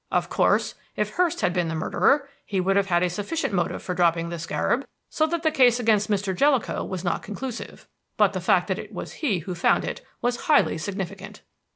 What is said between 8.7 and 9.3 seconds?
it was